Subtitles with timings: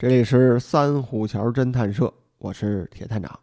[0.00, 3.40] 这里是三虎桥侦探社，我是铁探长。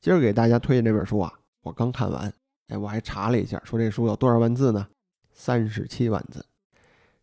[0.00, 2.34] 今儿给大家推荐这本书啊，我刚看完，
[2.66, 4.88] 哎，我还查了一下，说这书有多少万字呢？
[5.32, 6.44] 三十七万字。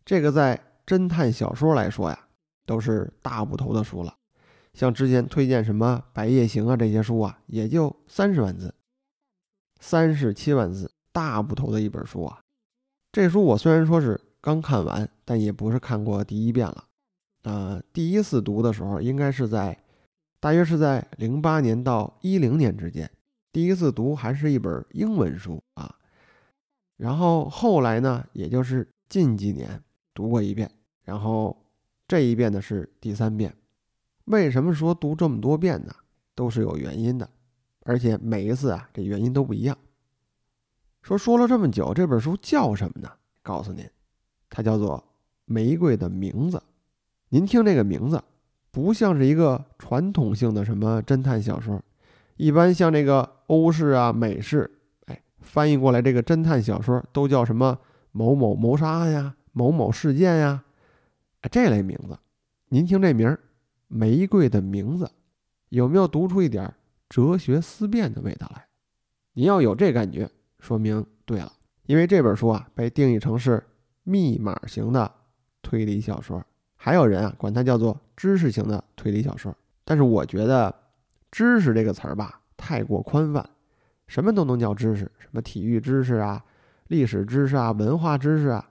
[0.02, 2.18] 这个在侦探小说来说呀，
[2.64, 4.16] 都是大部头的书了。
[4.72, 8.74] 像之前推荐什么《白夜行》啊这些书啊，也就三十万字。
[9.78, 12.40] 三十七万字，大部头的一本书啊。
[13.12, 16.86] 这书我虽然说是刚看完，但也不是看过第一遍了。
[17.44, 19.78] 呃，第一次读的时候，应该是在
[20.40, 23.10] 大约是在零八年到一零年之间。
[23.52, 25.94] 第一次读还是一本英文书啊，
[26.96, 29.80] 然后后来呢，也就是近几年
[30.12, 30.70] 读过一遍，
[31.04, 31.56] 然后
[32.08, 33.54] 这一遍呢是第三遍。
[34.24, 35.94] 为什么说读这么多遍呢？
[36.34, 37.28] 都是有原因的，
[37.84, 39.76] 而且每一次啊，这原因都不一样。
[41.02, 43.12] 说说了这么久，这本书叫什么呢？
[43.42, 43.88] 告诉您，
[44.48, 44.98] 它叫做
[45.44, 46.56] 《玫瑰的名字》。
[47.30, 48.22] 您听这个名字，
[48.70, 51.82] 不像是一个传统性的什么侦探小说，
[52.36, 54.70] 一般像这个欧式啊、美式，
[55.06, 57.78] 哎，翻译过来这个侦探小说都叫什么
[58.12, 60.64] 某某谋杀案呀、某某事件呀，
[61.40, 62.18] 哎，这类名字。
[62.68, 63.34] 您听这名儿，
[63.88, 65.04] 《玫瑰的名字》，
[65.68, 66.72] 有没有读出一点
[67.08, 68.66] 哲学思辨的味道来？
[69.34, 71.52] 您要有这感觉，说明对了，
[71.86, 73.62] 因为这本书啊被定义成是
[74.02, 75.12] 密码型的
[75.62, 76.44] 推理小说。
[76.84, 80.82] 还有人啊，管它叫做知识型的推理小说，但是我觉得
[81.32, 83.42] “知识”这个词儿吧，太过宽泛，
[84.06, 86.44] 什么都能叫知识，什么体育知识啊、
[86.88, 88.68] 历史知识啊、文化知识啊，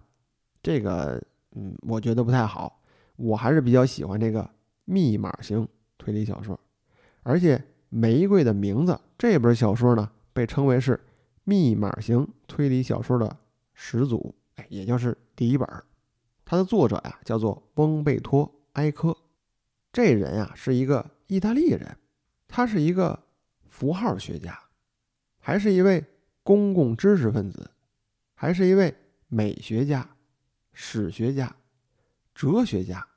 [0.62, 1.20] 这个
[1.56, 2.80] 嗯，我觉得不太好。
[3.16, 4.48] 我还是比较喜欢这个
[4.86, 5.68] 密码型
[5.98, 6.60] 推理小说，
[7.24, 7.58] 而且
[7.90, 11.00] 《玫瑰的名字》这本小说呢，被称为是
[11.46, 13.36] 密码型推理小说的
[13.74, 15.84] 始祖，哎，也就是第一本儿。
[16.54, 19.18] 它的作者呀叫做翁贝托·埃科，
[19.92, 21.98] 这人呀是一个意大利人，
[22.48, 23.24] 他是一个
[23.68, 24.60] 符号学家，
[25.40, 26.06] 还是一位
[26.44, 27.72] 公共知识分子，
[28.36, 28.96] 还是一位
[29.30, 30.08] 美学家、
[30.74, 31.56] 史学家、
[32.36, 33.08] 哲学家，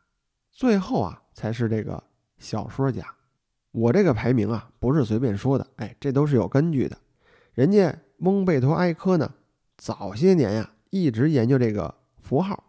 [0.50, 2.02] 最后啊才是这个
[2.38, 3.06] 小说家。
[3.70, 6.96] 我这个排名啊不是随便说的，哎，这都是有根据的。
[7.52, 9.34] 人家翁贝托·埃科呢，
[9.76, 12.65] 早些年呀一直研究这个符号。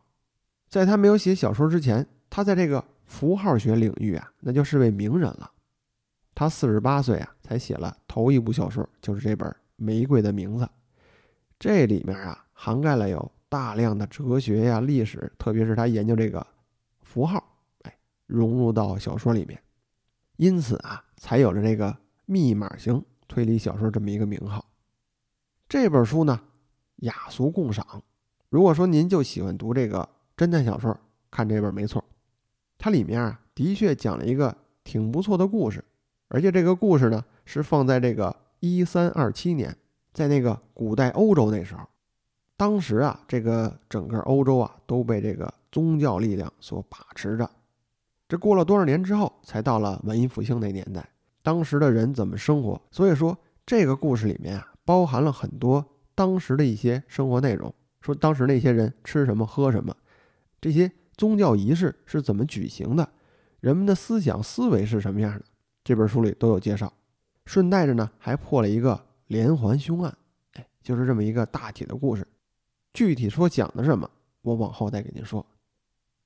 [0.78, 5.52] 在他没有写小说之前，他在这个符号学领域啊，那就是位名人了。
[6.36, 10.64] 他四十八岁啊，才写了头一部小说，就是这本《玫瑰的名字》。
[11.58, 16.46] 这里面啊，涵盖了有大量的哲学呀、历史，特别是他研究这个
[17.02, 17.44] 符号，
[17.82, 19.60] 哎，融入到小说里面。
[20.36, 24.64] 因此啊，才有了这个密码型推理小说这么一个名号。
[25.68, 26.40] 这本书呢，
[26.98, 28.04] 雅俗共赏。
[28.50, 30.08] 如果说您就喜欢读这个，
[30.38, 30.96] 侦探小说，
[31.32, 32.04] 看这本没错，
[32.78, 35.84] 它里面啊的确讲了一个挺不错的故事，
[36.28, 39.76] 而且这个故事呢是放在这个一三二七年，
[40.14, 41.82] 在那个古代欧洲那时候，
[42.56, 47.50] 当时啊这个整个欧洲啊都被这个宗教力量所把持着，
[48.30, 51.04] 这过了多少年之后才到了文艺复兴那年代，
[51.42, 52.80] 当时的人怎么生活？
[52.92, 55.84] 所以说这个故事里面啊包含了很多
[56.14, 59.96] 当时的一些生活内容，说当时那些人吃什么喝什么。
[60.68, 63.10] 这些宗教仪式是怎么举行的？
[63.62, 65.46] 人们的思想思维是什么样的？
[65.82, 66.92] 这本书里都有介绍。
[67.46, 70.18] 顺带着呢，还破了一个连环凶案。
[70.56, 72.28] 哎，就是这么一个大体的故事。
[72.92, 74.12] 具体说讲的什么，
[74.42, 75.46] 我往后再给您说。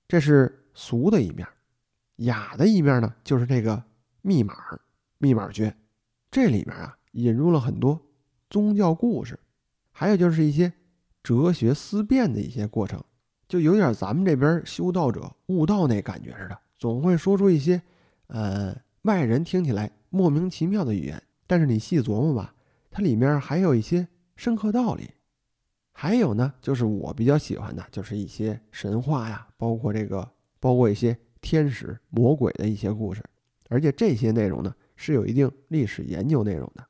[0.07, 1.47] 这是俗的一面，
[2.15, 3.83] 雅的一面呢，就是这个
[4.23, 4.55] 密码、
[5.19, 5.77] 密码学。
[6.31, 8.07] 这里面啊，引入了很多
[8.49, 9.39] 宗教故事，
[9.91, 10.73] 还有就是一些
[11.21, 13.03] 哲学思辨的一些过程。
[13.51, 17.81] 就有点咱们这边修道者悟道那感觉似的，总会说出一些，
[18.27, 22.55] 呃，外人听起来莫名其妙的语言，但是你细琢磨吧，
[22.89, 24.07] 它里面还有一些
[24.37, 25.09] 深刻道理。
[25.91, 30.25] 还有呢，就是我比较喜欢的，就是一些神话呀，包括这个，
[30.61, 33.21] 包括一些天使、魔鬼的一些故事，
[33.67, 36.87] 而且这些内容呢是有一定历史研究内容的。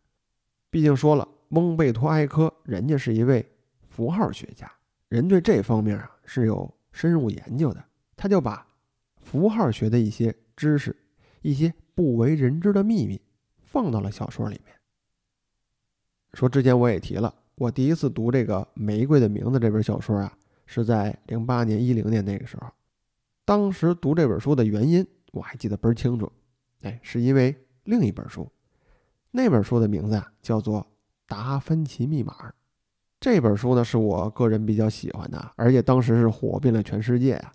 [0.70, 3.44] 毕竟说了，蒙贝托埃科人家是一位
[3.90, 4.72] 符号学家。
[5.12, 7.84] 人对这方面啊是有深入研究的，
[8.16, 8.66] 他就把
[9.20, 10.96] 符号学的一些知识、
[11.42, 13.22] 一些不为人知的秘密
[13.58, 14.74] 放到了小说里面。
[16.34, 20.34] 说之前我也提了，我第一次读这个《玫瑰的名字》这本小说啊，
[20.66, 22.68] 是在零八年、一零年那个时候。
[23.44, 26.32] 当时读这本书的原因我还记得倍儿清楚，
[26.84, 27.54] 哎，是因为
[27.84, 28.50] 另一本书，
[29.32, 30.80] 那本书的名字啊叫做
[31.28, 32.34] 《达芬奇密码》。
[33.22, 37.54] 这本书呢是我个人比较喜欢的，而且当时是火遍了全世界啊。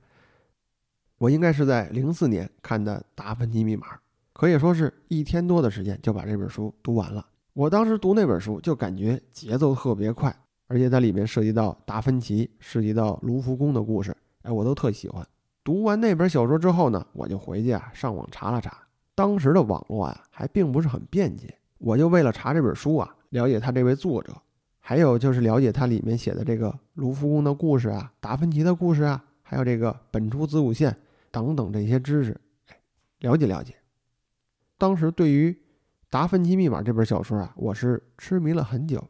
[1.18, 3.88] 我应该是在零四年看的《达芬奇密码》，
[4.32, 7.26] 可以说是一天多的时间就把这本书读完了。
[7.52, 10.32] 我当时读那本书就感觉节奏特别快，
[10.68, 15.26] 而且它里面涉及到达芬奇、涉及到卢浮宫的故事，哎，我都特喜欢。
[15.64, 18.78] 读完那本小说之后呢，我就回去啊上网查了查。
[19.16, 24.32] 当时的网络啊还并不是很便捷，我就为了查这本书啊，了解他这位作者，
[24.88, 30.96] 还有就是了解它里面写的这个卢浮宫的故事啊、达芬奇的故事啊，还有这个本初子午线。
[31.32, 32.40] 等等这些知识，
[33.18, 33.74] 了解了解。
[34.78, 35.50] 当时对于
[36.08, 39.04] 《达芬奇密码》这本小说啊，我是痴迷了很久。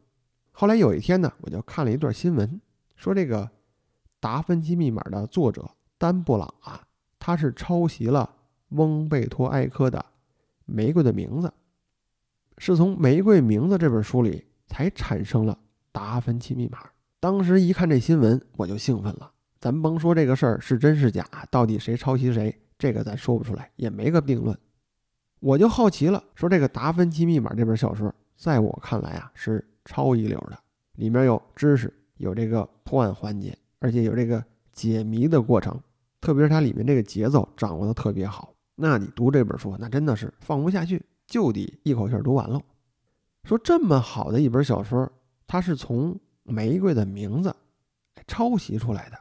[0.51, 2.59] 后来有一天呢，我就看了一段新闻，
[2.97, 3.43] 说这个
[4.19, 6.81] 《达芬奇密码》的作者丹布朗啊，
[7.17, 8.29] 他是抄袭了
[8.69, 9.99] 翁贝托埃科的
[10.65, 11.47] 《玫瑰的名字》，
[12.57, 15.53] 是从《玫瑰名字》这本书里才产生了
[15.97, 16.77] 《达芬奇密码》。
[17.19, 19.31] 当时一看这新闻，我就兴奋了。
[19.59, 24.55] 咱甭说这个事儿是真是假，到底谁抄袭谁，这个咱说不出来，也没个定论。
[25.39, 30.59] 我就好奇了，说这个《达芬奇密码》这本小说，在我看来啊是超一流的，
[30.93, 35.79] 里面有知识，有这个破案环节，而且有这个解谜的过程，
[36.21, 38.53] 特别是它里面这个节奏掌握的特别好。
[38.75, 42.61] 那你读这本书，那真的是放不下去，就得一口气读完喽。
[43.43, 45.11] 说这么好的一本小说，
[45.47, 46.13] 它是从
[46.43, 47.49] 《玫瑰的名字》
[48.27, 49.17] 抄袭出来的。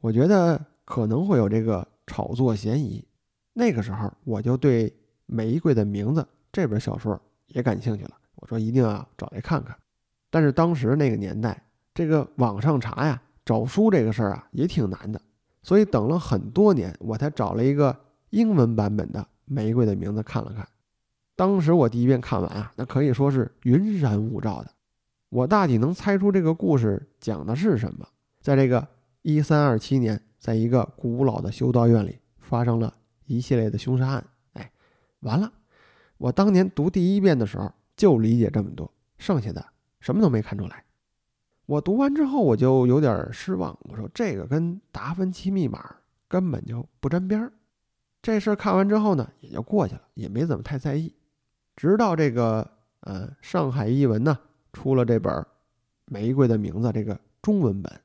[0.00, 3.04] 我觉得可能会有这个炒作嫌疑，
[3.52, 4.88] 那个时候我就对
[5.26, 6.22] 《玫瑰的名字》
[6.52, 8.12] 这本小说也感兴趣了。
[8.36, 9.74] 我说一定要找来看看，
[10.30, 11.62] 但是当时那个年代，
[11.94, 15.20] 这个网上查呀，找书这个事儿啊也挺难的，
[15.62, 17.96] 所以等了很多年，我才找了一个
[18.30, 20.68] 英文版本的《玫瑰的名字》看了看。
[21.34, 24.70] 当时我第一遍看完啊，那可以说是云山雾罩的，
[25.34, 28.06] 我大体能猜出这个故事讲的是什么，
[28.40, 28.86] 在这个。
[29.22, 32.94] 一三二七年，在一个古老的修道院里，发生了
[33.24, 34.24] 一系列的凶杀案。
[34.52, 34.70] 哎，
[35.20, 35.50] 完了！
[36.18, 39.64] 我当年读第一遍的时候就理解这么多，剩下的
[39.98, 40.84] 什么都没看出来。
[41.64, 43.74] 我读完之后，我就有点失望。
[43.84, 45.80] 我说这个跟《达芬奇密码》
[46.28, 47.50] 根本就不沾边儿。
[48.20, 51.14] 这事儿看完之后呢，也就过去了，也没怎么太在意。
[51.74, 52.70] 直到这个
[53.00, 54.38] 呃，上海译文呢
[54.74, 55.32] 出了这本
[56.04, 58.00] 《玫瑰的名字》这个中文本。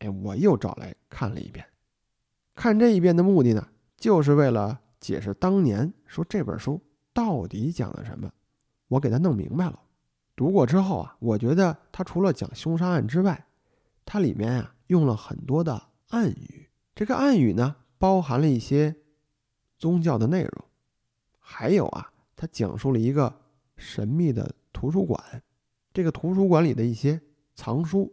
[0.00, 1.64] 哎，我又找来看了一遍，
[2.54, 3.66] 看这一遍的目的呢，
[3.96, 6.80] 就是为了解释当年说这本书
[7.12, 8.30] 到底讲的什么，
[8.88, 9.80] 我给他弄明白了。
[10.36, 13.46] 读过之后啊，我觉得它除了讲凶杀案之外，
[14.04, 18.94] 它里面啊用了很多的暗语，这个暗语呢包含了一些
[19.78, 20.64] 宗教的内容，
[21.40, 23.40] 还有啊，它讲述了一个
[23.76, 25.42] 神秘的图书馆，
[25.98, 27.20] 这个图书馆里的一些
[27.56, 28.08] 藏书。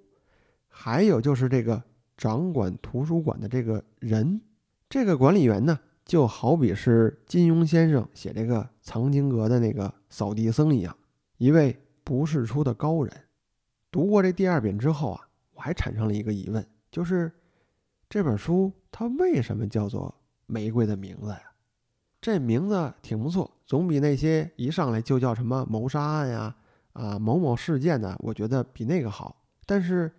[0.68, 1.84] 还有就是这个
[2.18, 4.42] 掌管图书馆的这个人，
[4.90, 10.98] 这个管理员呢，就好比是金庸先生写这个藏经阁的那个扫地僧一样，
[11.38, 13.16] 一位不世出的高人。
[13.92, 15.22] 读过这第二遍之后啊，
[15.54, 17.32] 我还产生了一个疑问，就是
[18.10, 20.10] 这本书它为什么叫做
[20.48, 21.44] 《玫瑰的名字》呀？
[22.20, 26.56] 这名字挺不错，总比那些一上来就叫什么谋杀案呀、
[26.96, 29.44] 啊某某事件呢，我觉得比那个好。
[29.68, 30.12] 但是。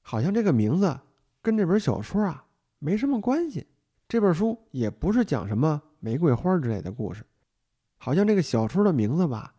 [0.00, 0.98] 好像这个名字
[1.42, 2.42] 跟这本小说啊
[2.78, 3.66] 没什么关系，
[4.08, 7.22] 这本书也不是讲什么玫瑰花之类的故事，
[7.98, 9.54] 好像这个小说的名字吧，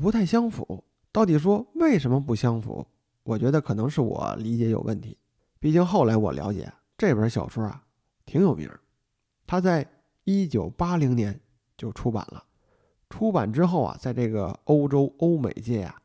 [0.00, 0.84] 不太相符。
[1.10, 2.86] 到底说为什么不相符？
[3.24, 5.18] 我觉得可能是我理解有问题。
[5.58, 7.82] 毕竟后来我了解这本小说啊
[8.24, 8.70] 挺有名，
[9.48, 9.84] 它在
[10.22, 11.40] 一九八零年
[11.76, 12.44] 就出版了，
[13.08, 16.00] 出版之后啊，在这个欧洲欧美界啊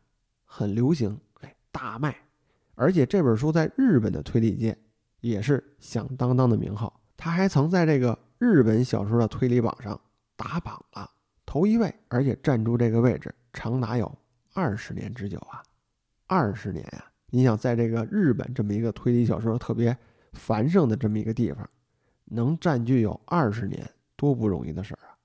[0.46, 2.15] 很流行，哎，大卖。
[2.75, 4.77] 而且这本书在日本的推理界
[5.20, 10.00] 也是响当当的名号，他还曾在这个日本小说的推理榜上
[10.36, 11.10] 打榜了
[11.46, 14.17] 头一位，而且站住这个位置长达有
[14.53, 15.62] 二十年之久啊！
[16.27, 19.96] 二十年呀，你想在这个日本这么一个推理小说特别
[20.34, 21.70] 繁盛的这么一个地方，
[22.25, 25.17] 能占据有二十年，多不容易的事儿啊！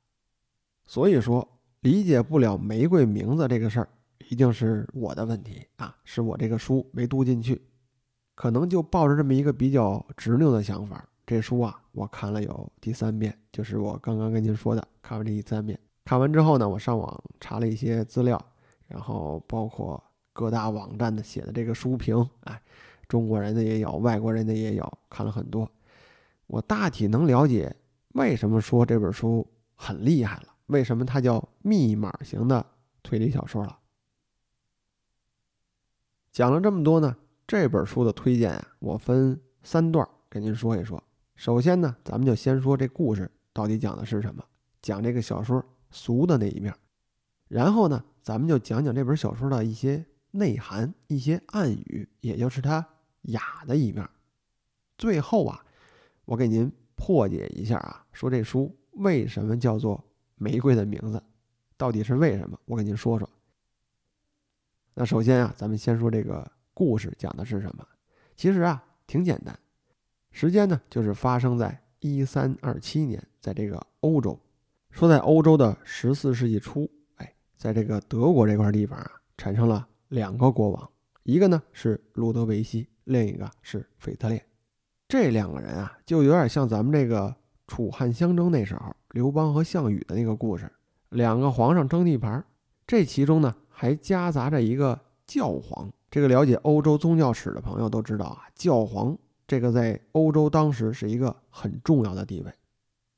[0.84, 1.48] 所以说，
[1.86, 3.88] 理解不了玫瑰名字这个事儿。
[4.28, 7.62] 一定是我的问题啊，是我这个书没读进去，
[8.34, 11.08] 可能就抱着这么一个比较执拗的想法。
[11.24, 15.78] 这书啊，我看了有第三遍，就是我刚刚跟您说的，看完这第三遍。
[16.04, 18.44] 看完之后呢，我上网查了一些资料，
[18.88, 20.02] 然后包括
[20.32, 22.60] 各大网站的写的这个书评，哎，
[23.06, 25.70] 中国人的也有，外国人的也有，看了很多，
[26.48, 27.72] 我大体能了解
[28.14, 32.64] 为什么说这本书很厉害了，为什么它叫密码型的
[33.02, 33.78] 推理小说了。
[36.32, 41.02] 讲了这么多呢，这本书的推荐啊，我分三段跟您说一说。
[41.34, 44.44] 首先呢，咱们就先说这故事到底讲的是什么，
[44.82, 46.74] 讲这个小说俗的那一面。
[47.48, 52.86] 然后呢，咱们就讲讲这本小说的一些内涵、一些暗语，也就是它
[53.22, 54.06] 雅的一面。
[54.98, 55.64] 最后啊，
[56.24, 59.96] 我给您破解一下啊，说这书为什么叫做
[60.36, 61.18] 《玫瑰的名字》，
[61.76, 62.58] 到底是为什么？
[62.64, 63.28] 我给您说说。
[64.94, 67.86] 那首先啊，咱们先说这个故事讲的是什么。
[68.36, 69.58] 其实啊，挺简单，
[70.30, 74.38] 时间呢就是发生在一三二七年，在这个欧洲。
[74.90, 80.90] 说在欧洲的十四世纪初，哎，在这个德国这块地方啊，产生了两个国王，
[81.22, 84.42] 一个呢是路德维希，另一个是腓特烈。
[85.06, 90.70] 这两个人啊，就有点像咱们这个楚汉相争那时候刘邦和项羽的那个故事，
[91.10, 92.44] 两个皇上争地盘，
[92.86, 93.54] 这其中呢。
[93.78, 99.14] 还夹杂着一个教皇，这个了解欧洲宗教史的朋友都知道啊，教皇
[99.46, 102.50] 这个在欧洲当时是一个很重要的地位。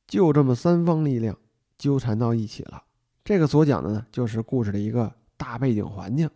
[0.09, 1.39] 就这么三方力量
[1.79, 2.83] 纠缠到一起了。
[3.23, 6.29] 这个所讲的呢，就是故事的一个大背景环境。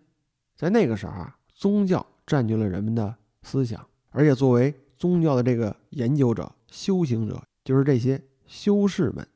[0.55, 9.27] 在那个时候啊，宗教占据了人们的思想，而且作为宗教的这个研究者、修行者，就是这些修士们，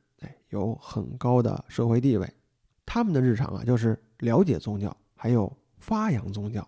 [0.49, 2.27] 有很高的社会地位。
[2.85, 6.67] 他们的日常啊，就是了解宗教，还有发扬宗教。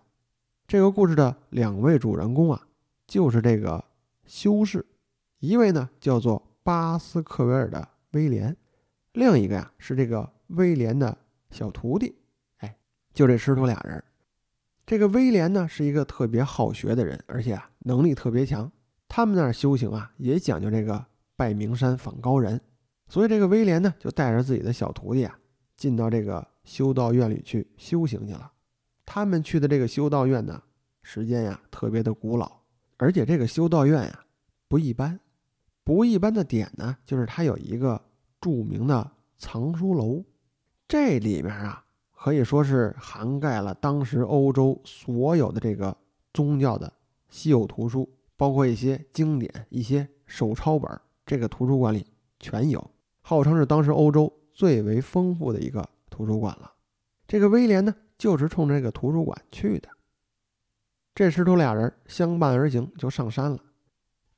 [0.66, 2.66] 这个故事的两位主人公啊，
[3.06, 3.84] 就是这个
[4.26, 4.84] 修士，
[5.38, 8.56] 一位呢叫做巴斯克维尔的威廉，
[9.12, 11.16] 另一个呀是这个威廉的
[11.50, 12.14] 小徒弟。
[12.58, 12.76] 哎，
[13.14, 14.02] 就这师徒俩人。
[14.86, 18.70] 这个威廉呢是一个特别好学的人，而且啊能力特别强。
[19.08, 22.60] 他们那儿修行啊也讲究这个拜名山访高人，
[23.10, 25.36] 所以这个威廉呢就带着自己的小徒弟啊。
[25.76, 28.52] 进到这个修道院里去修行去了。
[29.06, 30.62] 他们去的这个修道院呢，
[31.02, 32.60] 时间呀特别的古老，
[32.98, 34.24] 而且这个修道院呀
[34.68, 35.18] 不一般。
[35.82, 37.98] 不一般的点呢，就是它有一个
[38.42, 40.22] 著名的藏书楼，
[40.86, 41.82] 这里面啊
[42.14, 45.96] 可以说是涵盖了当时欧洲所有的这个
[46.34, 46.92] 宗教的
[47.30, 52.06] 稀有图书，包括一些经典、一些手抄本，这个图书馆里
[52.38, 52.90] 全有，
[53.20, 54.32] 号称是当时欧洲。
[54.52, 56.70] 最为丰富的一个图书馆了。
[57.26, 59.88] 这个威廉呢，就是冲这个图书馆去的。
[61.14, 63.58] 这师徒俩人相伴而行，就上山了。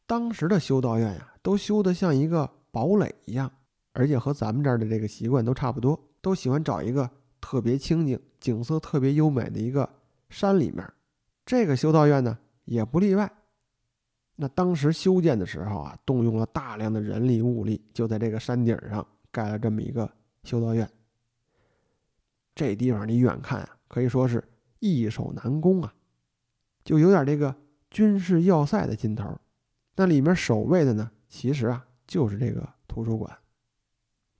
[0.06, 3.50] 当时的修道院呀，都修得像一个堡垒一样，
[3.94, 7.10] 而且和咱们这儿的这个习惯都差不多，都喜欢找一个
[7.40, 9.88] 特别清静、景色特别优美的一个
[10.28, 10.88] 山里面。
[11.44, 13.32] 这个修道院呢，也不例外。
[14.42, 19.06] 那当时修建的时候啊，动用了大量的人力物力，就在这个山顶上。
[19.30, 20.86] 盖了这么一个修道院，
[22.54, 24.44] 这地方你远看啊，可以说是
[24.78, 25.94] 易守难攻啊，
[26.84, 27.54] 就有点这个
[27.88, 29.34] 军事要塞的劲头。
[29.94, 33.34] 那里面守卫的呢，其实啊就是这个图书馆。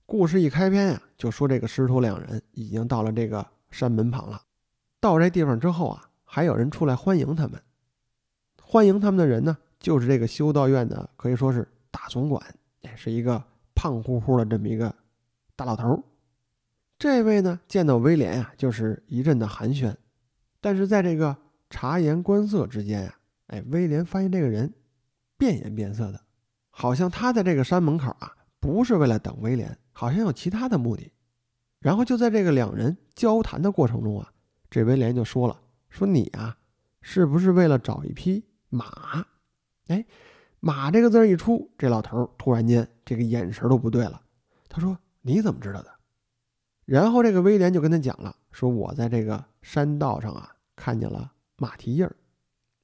[0.04, 4.42] 故事一开篇呀，就说这个师徒两人已经到了这个山门旁了。
[5.00, 7.59] 到这地方之后啊，还有人出来欢迎他们。
[8.61, 12.42] 欢迎他们的人呢，就是这个修道院的，可以说是大总管，
[12.80, 13.44] 也是一个。
[13.74, 14.94] 胖乎乎的这么一个
[15.56, 16.04] 大老头，
[16.98, 19.96] 这位呢见到威廉啊，就是一阵的寒暄。
[20.60, 21.34] 但是在这个
[21.70, 24.72] 察言观色之间啊，哎，威廉发现这个人
[25.38, 26.20] 变颜变色的，
[26.70, 31.10] 好像他在这个山门口啊，不是为了等威廉，好像有其他的目的。
[31.80, 34.32] 然后就在这个两人交谈的过程中啊，
[34.70, 35.58] 这威廉就说了
[35.88, 36.58] ：“说你啊，
[37.00, 39.26] 是不是为了找一匹马？”
[39.92, 40.04] 哎。
[40.64, 44.22] 马这个字一出，这老头突然间这个眼神都不对了。
[44.68, 45.92] 他说：“你怎么知道的？”
[46.87, 52.14] 然后这个威廉就跟他讲了，说：“我在这个山道上啊，看见了马蹄印儿，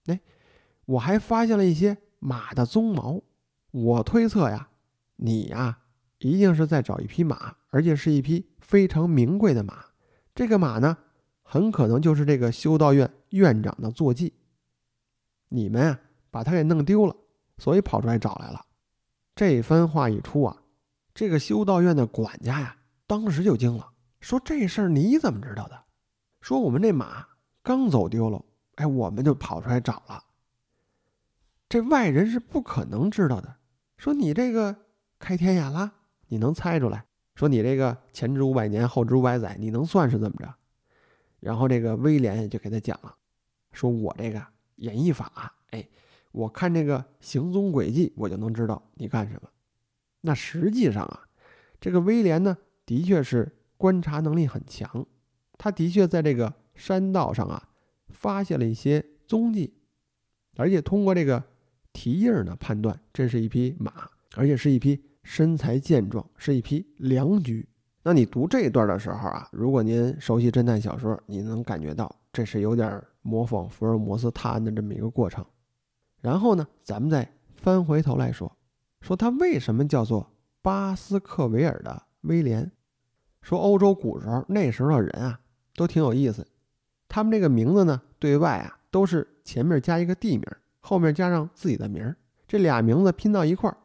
[0.06, 0.20] 哎，
[0.86, 3.22] 我还发现了一些马的鬃毛。
[3.70, 4.70] 我推测呀，
[5.14, 5.78] 你呀，
[6.18, 9.84] 一定是在找一匹马，而且是一匹非常名贵的马。
[10.34, 10.98] 这个马呢，
[11.42, 14.34] 很可能就是这个修道院院长的坐骑。
[15.50, 16.00] 你们啊，
[16.30, 17.14] 把他给弄丢了。”
[17.60, 18.64] 所以跑出来找来了。
[19.34, 20.62] 这番话一出啊，
[21.12, 25.84] 这个修道院的管家呀，当时就惊了，说：“这事儿你怎么知道的？”
[26.40, 27.26] 说：“我们这马
[27.64, 28.44] 刚走丢了，
[28.76, 30.22] 哎，我们就跑出来找了。
[31.68, 33.56] 这外人是不可能知道的。
[33.96, 34.76] 说你这个
[35.18, 35.92] 开天眼了，
[36.28, 37.04] 你能猜出来？
[37.34, 40.54] 说你这个前知五百年，后知五百载，你能算是怎么着？”
[41.40, 43.16] 然后这个威廉就给他讲了，
[43.72, 44.40] 说：“我这个
[44.76, 45.84] 演绎法，哎。”
[46.32, 49.48] 我看这个行踪轨迹，我就能知道你干什么。
[50.20, 51.26] 那实际上啊，
[51.80, 55.06] 这个威廉呢，的确是观察能力很强。
[55.56, 57.68] 他的确在这个山道上啊，
[58.10, 59.74] 发现了一些踪迹，
[60.56, 61.42] 而且通过这个
[61.92, 67.68] 蹄印呢判断这是一匹马，而且是一匹身材健壮，是一匹良驹。
[68.04, 75.44] 那你读这一段的时候啊，如果您熟悉侦探小说，你能感觉到这是有点模仿福尔摩斯探案的这么一个过程。
[76.20, 78.56] 然后呢，咱们再翻回头来说，
[79.00, 80.30] 说他为什么叫做
[80.62, 82.70] 巴斯克维尔的威廉？
[83.42, 85.40] 说欧洲古时候那时候的人啊，
[85.74, 86.46] 都挺有意思，
[87.08, 90.44] 他们这个名字呢，对外啊都是前面加一个地名，
[90.80, 93.76] 后面加上自己的名儿这俩名字拼到一块儿，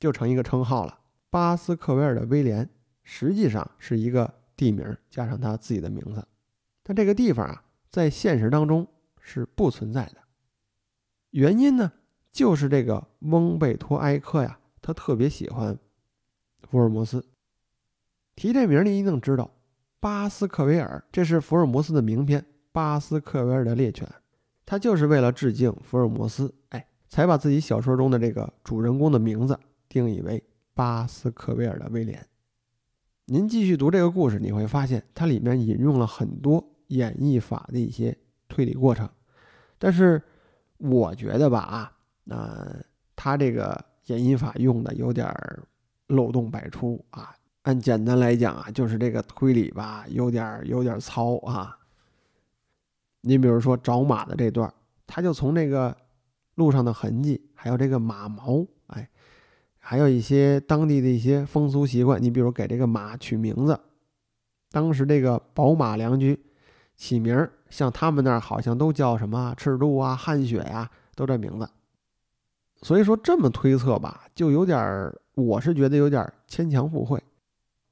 [0.00, 0.98] 就成一个称号了。
[1.30, 2.68] 巴斯克维尔的威廉。
[3.10, 6.22] 实际上是一个地名加上他自己的名字，
[6.82, 8.86] 但这个地方啊，在现实当中
[9.18, 10.16] 是不存在的。
[11.30, 11.92] 原因呢，
[12.32, 15.78] 就是这个翁贝托埃科呀，他特别喜欢
[16.62, 17.24] 福尔摩斯。
[18.34, 19.50] 提这名您一定知道，
[20.00, 22.40] 巴斯克维尔，这是福尔摩斯的名篇
[22.72, 24.06] 《巴斯克维尔的猎犬》，
[24.64, 29.58] 他就是为了致敬福尔摩斯，哎，才把自己小说中的这个主人公的名字
[29.88, 30.42] 定义为
[30.72, 32.24] 巴斯克维尔的威廉。
[33.26, 38.16] 您继续读这个故事，你会发现它里面引用了很多演绎法的一些
[38.48, 39.10] 推理过程，
[39.78, 40.22] 但是
[40.78, 41.92] 我觉得吧啊，
[42.24, 42.66] 那
[43.14, 45.32] 他这个演绎法用的有点
[46.06, 47.34] 漏洞百出啊。
[47.62, 51.78] 按简单来讲啊，就是这个推理吧，有点有点糙啊。
[53.20, 54.72] 你比如说找马的这段，
[55.06, 55.94] 他就从这个
[56.54, 59.08] 路上的痕迹，还有这个马毛，哎。
[59.80, 63.80] 还有一些当地的一些风俗习惯，你比如给这个马取名字，
[64.70, 66.38] 当时这个宝马良驹
[66.94, 71.68] 起名，像他们那儿好像都叫什么赤兔啊、汗血呀，都这名字。
[72.82, 77.20] 所以说这么推测吧，就有点儿，我是觉得有点牵强附会。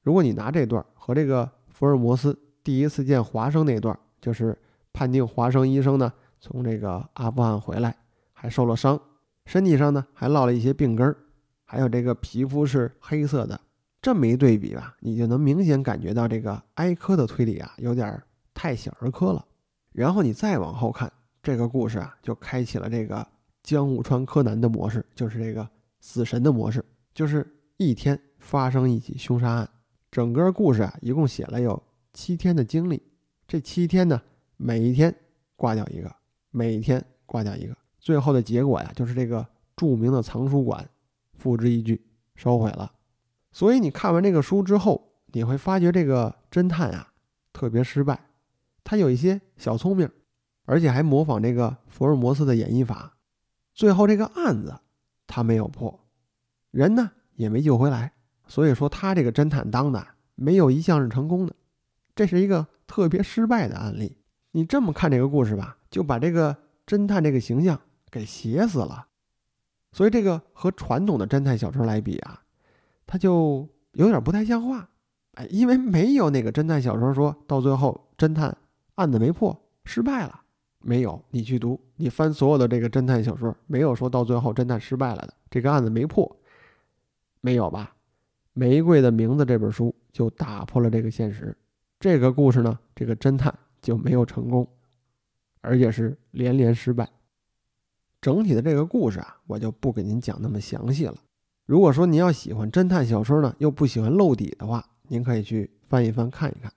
[0.01, 4.57] 如果你拿这段和这个福尔摩斯第一次见华生那段，就是
[4.93, 7.95] 判定华生医生呢从这个阿富汗回来，
[8.31, 8.97] 还受了伤，
[9.45, 11.17] 身体上呢还落了一些病根儿。
[11.65, 13.59] 还有这个皮肤是黑色的，
[14.01, 19.43] 这么一对比吧，你就能明显感觉到这个埃科的推理啊，有点太小儿科了。
[19.97, 23.27] 然后你再往后看，这个故事啊，就开启了这个
[23.63, 25.67] 江户川柯南的模式，就是这个
[26.01, 27.43] 死神的模式，就是
[27.77, 29.67] 一天发生一起凶杀案。
[30.11, 31.81] 整个故事啊，一共写了有
[32.13, 33.01] 七天的经历，
[33.47, 34.21] 这七天呢，
[34.55, 35.11] 每一天
[35.55, 36.15] 挂掉一个，
[36.51, 39.43] 每一天挂掉一个，最后的结果呀，就是这个
[39.75, 40.87] 著名的藏书馆。
[41.33, 41.99] 付之一炬，
[42.35, 42.91] 烧毁了。
[43.51, 47.13] 所以你看完这个书之后，你会发觉这个侦探啊
[47.51, 48.26] 特别失败。
[48.87, 50.09] 他有一些小聪明，
[50.63, 53.17] 而且还模仿这个福尔摩斯的演绎法。
[53.73, 54.79] 最后这个案子
[55.27, 56.07] 他没有破，
[56.71, 58.13] 人呢也没救回来。
[58.47, 61.53] 所以说他这个侦探当的没有一项是成功的，
[62.15, 64.19] 这是一个特别失败的案例。
[64.51, 67.77] 你这么看这个故事吧，就把这个侦探这个形象
[68.09, 69.07] 给写死了。
[69.91, 72.41] 所以这个和传统的侦探小说来比啊，
[73.05, 74.89] 他就有点不太像话，
[75.33, 78.57] 哎，因为没有那个侦探小说说到最后侦探
[78.97, 80.41] 案子没破失败了，
[80.79, 81.23] 没有。
[81.31, 86.35] 你去读，你翻所有的这个侦探小说，没有说到最后侦探失败了的，这个案子没破，
[87.41, 87.93] 没有吧？
[88.53, 91.55] 《玫瑰的名字》这本书就打破了这个现实，
[91.99, 94.67] 这个故事呢，这个侦探就没有成功，
[95.61, 97.07] 而且是连连失败。
[98.19, 101.15] 整体的这个故事啊，我就不给您讲那么详细了。
[101.67, 106.73] 如果说您要喜欢侦探小说呢，又不喜欢露底的话，您可以去翻一翻看一看。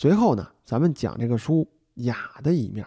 [0.00, 2.86] 随后呢，咱们讲这个书雅的一面。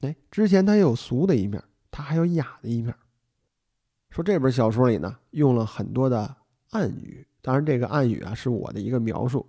[0.00, 2.94] 哎，之前它有俗的一面，它还有雅的一面。
[4.08, 6.34] 说这本小说里呢，用了很多的
[6.70, 9.46] 暗语，当然这个暗语啊是我的一个描述，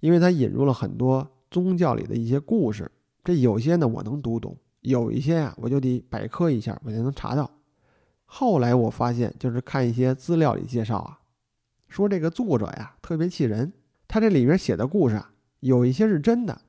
[0.00, 2.90] 因为它引入了很多宗教里的一些故事，
[3.22, 4.56] 这有些呢我能读懂。
[4.80, 7.50] 有一些呀，我就得百科一下，我才能查到。
[8.24, 11.20] 后来我发现，就是看一些资料里介绍啊，
[11.88, 13.70] 说这个作者呀特别气人，
[14.08, 16.60] 他这里面写的故事啊，有一些是真的，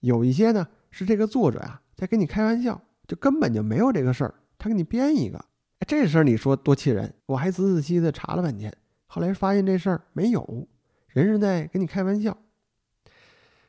[0.00, 5.38] 有一些呢是这个作者呀在跟你开玩笑，就根本就没有这个事儿，他给你编一个。
[5.80, 7.14] 哎，这事儿你说多气人！
[7.26, 10.66] 我还仔仔细细的查了半天，后来发现这事儿没有，
[11.08, 12.36] 人是在跟你开玩笑。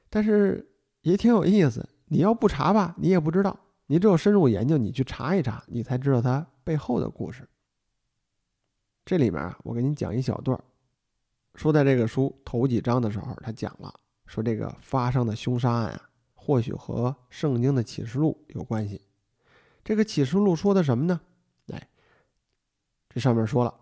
[0.10, 1.88] 但是也挺有意思。
[2.12, 3.60] 你要不查吧，你也不知道。
[3.86, 7.48] 你只有深入研究，你去查一查，你才知道它背后的故事。
[9.06, 10.64] 这里面啊，我给你讲一小段儿
[11.56, 13.94] 说在这个书头几章的时候，他讲了，
[14.30, 19.02] 说这个发生的凶杀案啊，或许和圣经的启示录有关系。
[19.84, 21.20] 这个启示录说的什么呢？
[21.74, 21.90] 哎，
[23.10, 23.74] 这上面说了，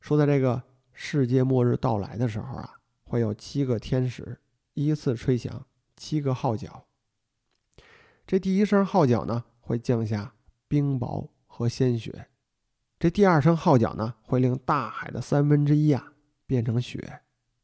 [0.00, 4.38] 说在这个世界末日到来的时候啊，会有七个天使
[4.74, 6.86] 依次吹响七个号角。
[8.24, 10.32] 这第一声号角呢，会降下
[10.68, 12.28] 冰雹和鲜血。
[12.96, 16.12] 这第二声号角呢，会令大海的三分之一啊
[16.46, 17.00] 变成雪；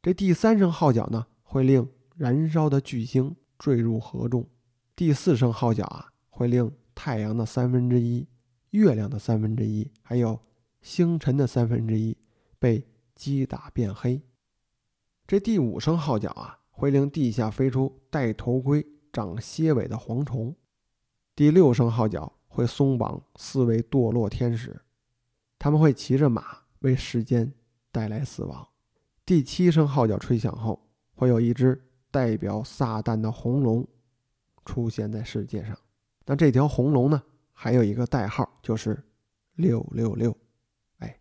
[0.01, 4.41] 这第三声号角呢，会令燃烧的巨星坠入河中；
[4.95, 8.27] 第四声号角啊，会令太阳的三分之一、
[8.71, 10.39] 月亮的三分之一，还有
[10.81, 12.17] 星辰的三分之一
[12.57, 14.19] 被击打变黑。
[15.27, 20.55] 这第五声号角啊，会令地下飞出戴头盔、长蝎尾的蝗虫；
[21.35, 24.81] 第六声号角会松绑四位堕落天使。
[25.59, 27.53] 他们会骑着马为世间
[27.91, 28.67] 带来死亡。
[29.23, 31.86] 第七声号角吹响后，会有一只
[32.17, 33.87] 代表撒旦的红龙
[34.65, 35.77] 出现在世界上。
[36.25, 37.21] 那这条红龙呢，
[37.53, 38.99] 还有一个代号，就是
[39.53, 40.35] 六六六。
[40.97, 41.15] 哎，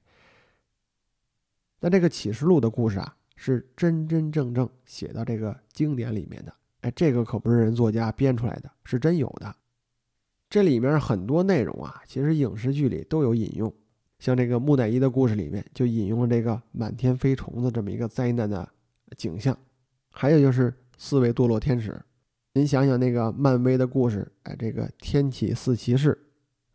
[1.79, 6.55] 那这个启示录的故事啊，是真真正正写到这个经典里面的。
[6.81, 9.55] 哎，这个可不是人作家编出来的，是真有的。
[10.49, 13.71] 这里面很多内容啊，其实影视剧里都有引用。
[14.19, 18.67] 像这个木乃伊的故事里面，就引用了这个满天飞虫子这么一个灾难的
[19.19, 19.55] 景象，
[20.11, 22.01] 还有就是四位堕落天使。
[22.55, 26.19] 您想想那个漫威的故事，哎，这个天启四骑士，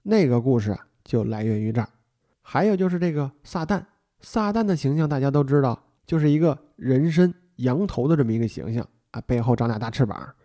[0.03, 1.89] 那个故事啊就来源于这儿。
[2.41, 3.83] 还有就是这个撒旦，
[4.19, 10.35] 撒旦的形象大家都知道，就是一个人身羊头的这么一个形象啊，背后长俩大翅膀，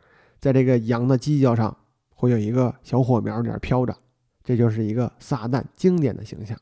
[0.40, 1.76] 在这个羊的犄角上
[2.14, 3.94] 会有一个小火苗在那飘着，
[4.42, 6.58] 这就是一个撒旦经典的形象。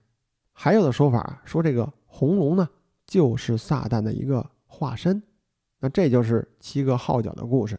[0.52, 2.68] 还有的说法说，这个红龙呢，
[3.06, 5.22] 就是撒旦的一个化身。
[5.84, 7.78] 那这就是七个号角的故事。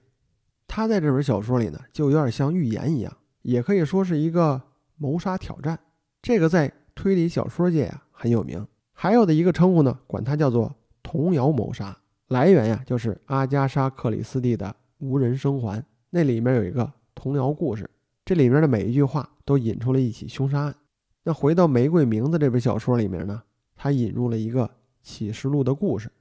[0.67, 4.61] 他在这本小说里呢，就有点像预言一样，也可以说是一个
[4.95, 5.79] 谋杀挑战。
[6.21, 8.63] 这个在推理小说界啊很有名。
[8.93, 11.97] 还有的一个称呼呢，管它叫做童谣谋杀。
[12.27, 14.67] 来源呀，就是阿加莎·克里斯蒂的
[14.99, 17.89] 《无人生还》，那里面有一个童谣故事，
[18.23, 20.75] 这里面的每一句话都引出了一起凶杀案。
[21.23, 23.41] 那回到《玫瑰名字》这本小说里面呢，
[23.75, 24.69] 它引入了一个
[25.01, 26.11] 启示录的故事，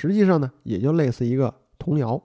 [0.00, 2.22] 实际上呢，也就类似一个童谣，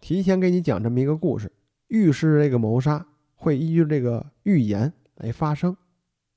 [0.00, 1.50] 提前给你讲这么一个故事，
[1.88, 5.76] 预示这个谋杀会依据这个预言来发生，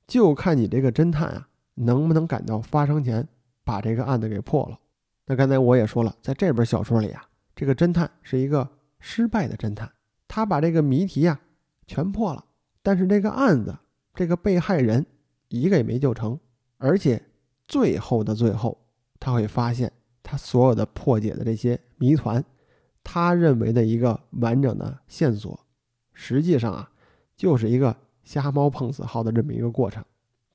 [0.07, 3.27] 就看你这个侦探啊，能不能赶到发生前
[3.63, 4.79] 把这个案子给破了。
[5.27, 7.23] 那刚才我也说了，在这本小说里啊，
[7.55, 8.67] 这个侦探是一个
[8.99, 9.91] 失败的侦探，
[10.27, 11.39] 他把这个谜题呀
[11.85, 12.43] 全破了，
[12.81, 13.77] 但是这个案子，
[14.15, 15.05] 这个被害人。
[15.49, 16.39] 一个也没救成，
[16.77, 17.19] 而且
[17.67, 18.79] 最后的最后，
[19.19, 19.91] 他会发现
[20.29, 22.45] 他所有的破解的这些谜团，
[23.03, 25.59] 他认为的一个完整的线索，
[26.13, 26.91] 实际上啊，
[27.35, 30.05] 就是一个瞎猫碰死耗的这么一个过程，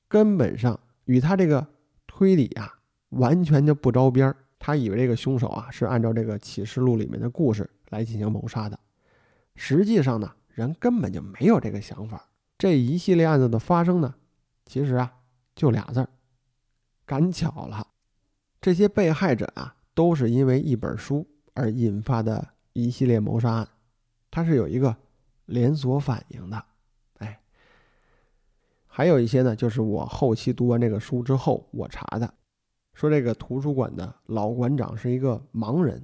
[0.07, 1.67] 根本上与他这个
[2.07, 4.37] 推理啊完全就不着边儿。
[4.57, 8.79] 他以为这个凶手啊是按照这个启示录里面的故事来进行谋杀的，
[9.57, 12.29] 实际上呢，人根本就没有这个想法。
[12.57, 14.15] 这一系列案子的发生呢。
[14.65, 15.13] 其实啊，
[15.53, 16.07] 就俩字儿，
[17.05, 17.85] 赶巧了。
[18.65, 21.23] 这些被害者啊，都是因为一本书
[21.53, 23.67] 而引发的一系列谋杀案，
[24.31, 24.97] 它是有一个
[25.45, 26.65] 连锁反应的。
[27.19, 27.39] 哎，
[28.87, 32.33] 还有一些呢，就是我后期读完这个书之后，我查的，
[32.95, 36.03] 说这个图书馆的老馆长是一个盲人，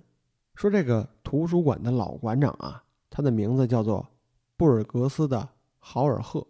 [0.53, 4.07] 说这个图书馆的老馆长啊，他的名字叫做
[4.55, 6.45] 布尔格斯的豪尔赫，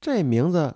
[0.00, 0.72] 这名字。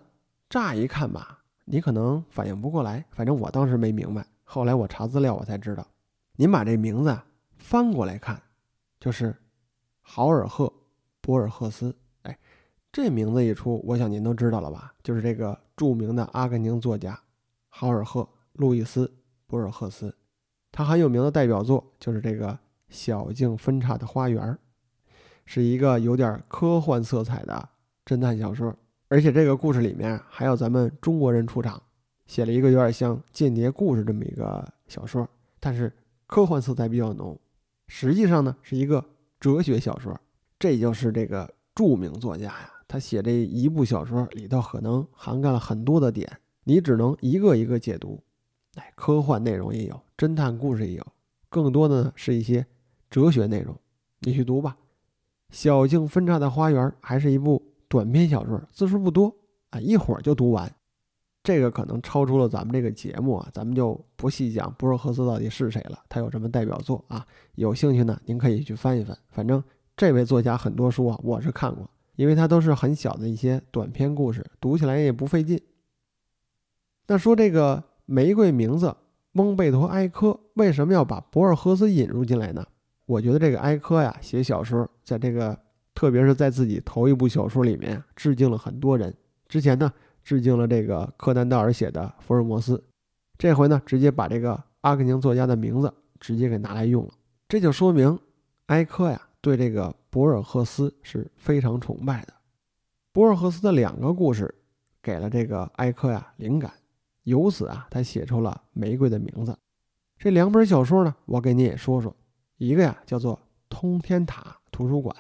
[0.49, 4.27] 乍一看吧，你可能反应不过来，反正我当时没明白。
[4.53, 5.87] 后来我查资料，我才知道，
[6.35, 7.17] 您把这名字
[7.57, 8.43] 翻过来看，
[8.99, 9.33] 就是
[10.01, 10.67] 豪尔赫·
[11.21, 11.97] 博尔赫斯。
[12.23, 12.37] 哎，
[12.91, 14.93] 这名字一出，我想您都知道了吧？
[15.05, 17.17] 就是这个著名的阿根廷作家
[17.69, 18.23] 豪尔赫·
[18.55, 19.07] 路易斯·
[19.47, 20.13] 博尔赫斯。
[20.73, 22.49] 他很有名的代表作就是这个
[22.89, 24.43] 《小径分岔的花园》，
[25.45, 27.69] 是一个有点科幻色彩的
[28.05, 28.75] 侦探小说。
[29.07, 31.81] 而且这个故事里面还有咱们中国人出场，
[32.31, 35.93] 写了一个有点像间谍故事这么一个小说，但是
[36.29, 37.37] 科幻色彩比较浓。
[37.89, 39.05] 实际上呢是一个
[39.41, 40.17] 哲学小说，
[40.57, 48.23] 这就是这个著名作家呀，他写这一部小说里头可能涵盖了很多的点，你只能一个一个解读。
[48.77, 51.07] 哎，科幻内容也有，侦探故事也有，
[51.49, 52.65] 更多的呢是一些
[53.11, 53.77] 哲学内容，
[54.21, 54.77] 你去读吧。
[55.51, 57.61] 小径分岔的花园还是一部。
[57.89, 59.35] 短篇小说字数不多
[59.71, 60.73] 啊，一会儿就读完。
[61.43, 67.27] 这个可能超出了咱们这个节目啊，咱们就不细讲博尔赫斯到底是谁了，他有什么代表作啊？
[67.55, 69.17] 有兴趣呢，您可以去翻一翻。
[69.31, 69.63] 反正
[69.97, 75.61] 这位作家很多书啊，我是看过，因为他都是很小的一些短篇故事，读起来也不费劲。
[77.07, 78.95] 那说这个玫瑰名字
[79.33, 82.67] 翁贝托埃科为什么要把博尔赫斯引入进来呢？
[83.07, 85.59] 我觉得这个埃科呀，写小说在这个。
[85.93, 89.15] 特别是在自己头一部小说里面致敬了很多人。
[89.49, 92.77] 之前呢，致敬了这个柯南道尔写的《福尔摩斯》，
[93.39, 97.13] 这回呢直接把这个阿根廷作家的名字直接给拿来用了，
[97.49, 98.19] 这就说明
[98.67, 102.35] 埃科呀对这个博尔赫斯是非常崇拜的。
[103.13, 104.55] 博尔赫斯的两个故事
[105.03, 106.73] 给了这个埃科呀灵感，
[107.25, 109.53] 由此啊他写出了《玫瑰的名字》。
[110.19, 112.15] 这两本小说呢，我给你也说说，
[112.59, 113.37] 一个呀叫做
[113.69, 115.17] 《通天塔图书馆》，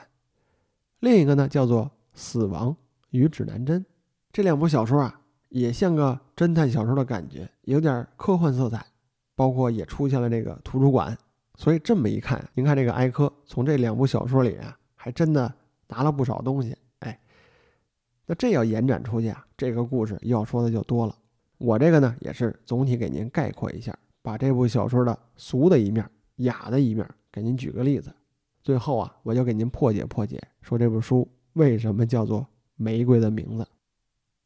[1.00, 2.76] 另一个呢叫做《死亡
[3.10, 3.80] 与指南针》。
[4.32, 8.86] 这两部小说啊，也像个侦探小说的感觉，有点科幻色彩，
[9.34, 11.16] 包括也出现了这个图书馆。
[11.56, 15.52] 所以这么一看，您看这个埃科从这两部小说里啊，还真的
[15.88, 16.76] 拿了不少东西。
[17.00, 17.20] 哎，
[18.24, 21.14] 那这要延展出去啊，这个故事要说的就多了。
[21.58, 28.10] 我这个呢，也是总体给您概括一下，把这部小说的俗的一面、雅的一面给您举个例子。
[28.62, 32.40] 最后啊，我就给您破解破解，说这部书为什么叫做
[32.76, 33.64] 《玫瑰的名字》。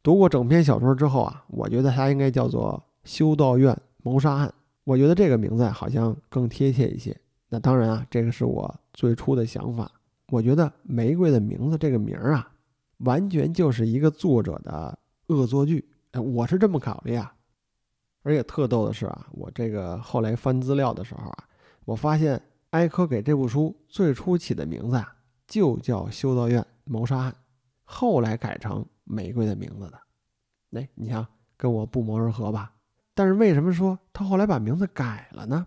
[0.05, 4.47] 读过整篇小说之后啊，我觉得它应该叫做《修道院谋杀案》。
[4.85, 7.19] 我觉得这个名字好像更贴切一些。
[7.49, 9.91] 那当然啊，这个是我最初的想法。
[10.29, 12.53] 我觉得《玫瑰的名字》这个名儿啊，
[12.99, 15.89] 完全就是一个作者的恶作剧。
[16.11, 17.35] 哎，我是这么考虑啊。
[18.25, 21.45] 而且特逗的是啊，我这个后来翻资料的时候啊，
[21.87, 22.39] 我发现
[22.71, 25.15] 埃科给这部书最初起的名字啊，
[25.47, 27.33] 就叫《修道院谋杀案》，
[27.85, 28.85] 后来改成。
[29.05, 30.01] 玫瑰的名字的，
[30.81, 32.75] 哎，你看跟我不谋而合吧？
[33.15, 35.67] 但是为什么说他后来把名字改了呢？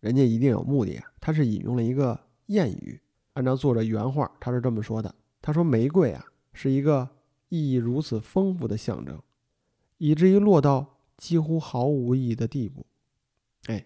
[0.00, 1.10] 人家一定有目的啊！
[1.20, 3.00] 他是引用了一个谚语，
[3.32, 7.08] 按照作者原话，他是这么说的：“他说玫瑰啊，是一个
[7.48, 9.20] 意义如此丰富的象征，
[9.98, 12.86] 以至于落到几乎毫无意义的地步。”
[13.66, 13.84] 哎，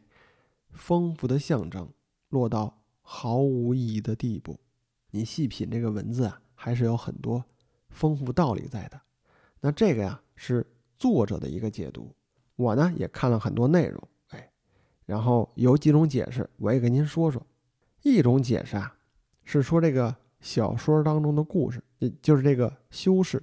[0.73, 1.89] 丰富的象征
[2.29, 4.61] 落到毫无意义的地步，
[5.13, 7.43] 你细品这个文字啊，还是有很多。
[7.91, 9.01] 丰富道理在的，
[9.61, 12.15] 那这个呀是作者的一个解读，
[12.57, 14.51] 我呢也看了很多内容，哎，
[15.05, 17.45] 然后有几种解释，我也跟您说说。
[18.03, 18.97] 一种解释啊，
[19.45, 23.43] 是说这个小说当中的故事，也就是这个修士，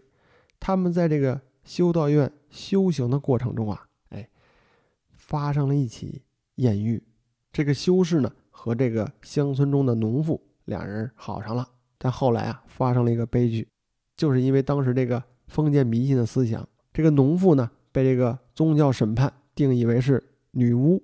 [0.60, 4.28] 他们在这个修道院修行的过程中啊，哎，
[5.16, 6.24] 发生了一起
[6.56, 7.04] 艳遇。
[7.52, 13.68] 这个修士呢和这个乡村中的农妇两人好上了，但后来啊发生了一个悲剧。
[14.18, 21.02] 就是因为当时这个封建迷信的思想，这个农妇呢被这个宗教审判定义为是女巫，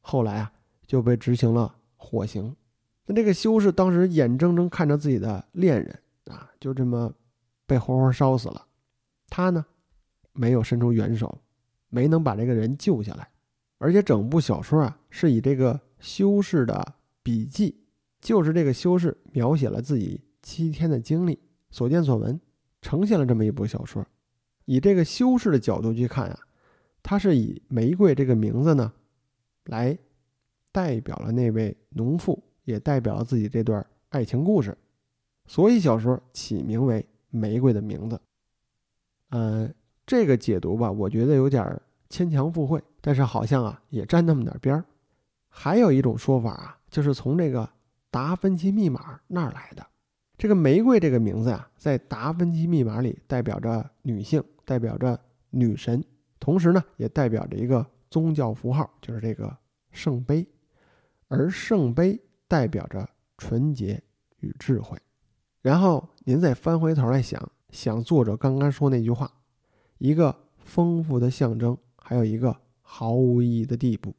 [0.00, 0.52] 后来啊
[0.84, 2.54] 就被执行了火刑。
[3.06, 7.14] 那这个修士当时眼睁睁看着自己的恋人啊就这么
[7.64, 8.66] 被活活烧死了，
[9.30, 9.64] 他呢
[10.32, 11.40] 没有伸出援手，
[11.88, 13.28] 没能把这个人救下来。
[13.78, 17.78] 而且整部小说啊是以这个修士的笔记，
[18.20, 21.38] 就是这个修士描写了自己七天的经历、
[21.70, 22.40] 所见所闻。
[22.86, 24.06] 呈现了这么一部小说，
[24.64, 26.38] 以这个修饰的角度去看啊，
[27.02, 28.92] 他是以玫瑰这个名字呢，
[29.64, 29.98] 来
[30.70, 34.78] 代表了那位农妇，也代表了自己这段爱情故事，
[35.46, 38.14] 所以小说起名为《玫瑰的名字》。
[39.30, 39.68] 呃，
[40.06, 44.84] 这个解读吧，我觉得有点牵强附会，但是好像啊也沾那么点边儿。
[45.48, 47.68] 还有一种说法啊，就是从这个
[48.12, 49.84] 达芬奇密码那儿来的。
[50.38, 55.18] 这个玫瑰这个名字啊，在达芬奇密码里代表着女性，代表着
[55.50, 56.04] 女神，
[56.38, 59.56] 同时呢，也代表着一个宗教符号，就是这个
[59.92, 60.46] 圣杯，
[61.28, 64.02] 而圣杯代表着纯洁
[64.40, 64.98] 与智慧。
[65.62, 69.32] 然后您再翻回头来想想，作者刚刚说那句话，
[69.98, 74.14] 一个丰富的象征，还有一个毫无意义的地步。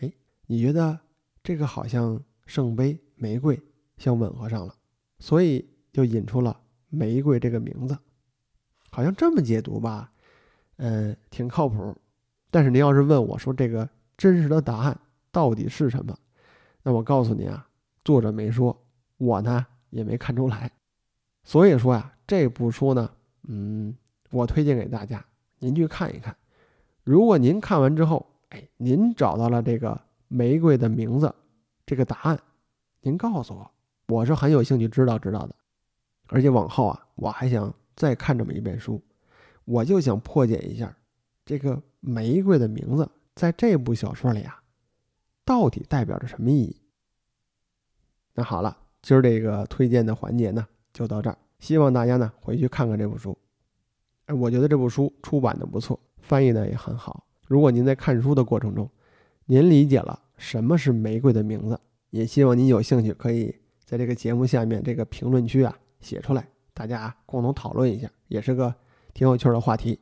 [0.00, 0.10] 哎，
[0.46, 0.98] 你觉得
[1.42, 3.60] 这个好像圣杯、玫瑰
[3.98, 4.74] 相吻合上了？
[5.18, 7.96] 所以就引出了玫瑰这个名字，
[8.90, 10.10] 好像这么解读吧，
[10.76, 11.96] 嗯，挺靠谱。
[12.50, 14.98] 但是您要是问我说这个真实的答案
[15.30, 16.16] 到底是什么，
[16.82, 17.68] 那我告诉您啊，
[18.04, 18.84] 作者没说，
[19.18, 20.70] 我呢也没看出来。
[21.44, 23.10] 所以说呀，这部书呢，
[23.48, 23.94] 嗯，
[24.30, 25.24] 我推荐给大家，
[25.58, 26.36] 您去看一看。
[27.04, 31.34] 如果您看完之后，哎，您找到了这个玫瑰的名字
[31.84, 32.40] 这个答案，
[33.00, 33.70] 您告诉我。
[34.08, 35.54] 我是很有兴趣知道知道的，
[36.28, 39.02] 而且往后啊，我还想再看这么一本书，
[39.66, 40.96] 我就想破解一下
[41.44, 44.62] 这个玫瑰的名字在这部小说里啊，
[45.44, 46.80] 到底代表着什么意义。
[48.32, 53.36] 那好了，今儿这个推荐的环节呢，就到这儿，希望大家呢回去看看这部书。
[54.24, 57.26] 哎，我觉得这部书出版的不错，翻译的也很好。
[57.46, 58.90] 如果您在看书的过程中，
[59.44, 63.54] 您理解了什么是玫瑰的名字，也希望您有兴趣可以。
[63.88, 68.74] 在这个节目下面这个评论区啊，写出来，大家共同讨论一下，也是个
[69.14, 69.98] 挺有趣的话题。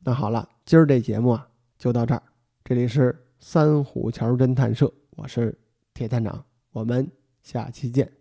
[0.00, 2.22] 那好了，今儿这节目啊就到这儿。
[2.62, 5.58] 这里是三虎桥侦探社，我是
[5.94, 8.15] 铁探长，我们下期见。